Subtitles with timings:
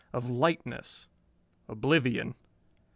[0.13, 1.05] of lightness....
[1.69, 2.33] Oblivion!